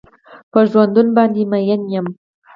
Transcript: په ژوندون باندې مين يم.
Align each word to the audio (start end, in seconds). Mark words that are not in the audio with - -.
په 0.51 0.59
ژوندون 0.69 1.07
باندې 1.17 1.41
مين 1.51 1.81
يم. 1.93 2.07